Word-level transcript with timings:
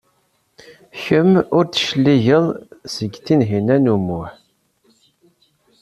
Kemm 1.01 1.31
ur 1.57 1.63
d-tecligeḍ 1.65 2.45
seg 2.95 3.11
Tinhinan 3.25 3.91
u 3.93 3.97
Muḥ. 4.07 4.31